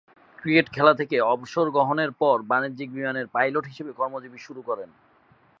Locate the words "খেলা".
0.69-0.93